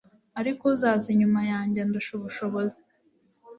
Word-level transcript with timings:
ariko 0.39 0.61
uzaza 0.73 1.07
inyuma 1.13 1.41
yanjye 1.51 1.77
andusha 1.85 2.11
ubushobozi, 2.17 2.81